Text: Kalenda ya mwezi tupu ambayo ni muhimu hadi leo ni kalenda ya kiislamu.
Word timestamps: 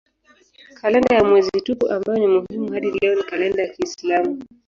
Kalenda 0.79 1.15
ya 1.15 1.23
mwezi 1.23 1.61
tupu 1.63 1.89
ambayo 1.89 2.19
ni 2.19 2.27
muhimu 2.27 2.71
hadi 2.73 2.91
leo 2.91 3.15
ni 3.15 3.23
kalenda 3.23 3.63
ya 3.63 3.69
kiislamu. 3.69 4.41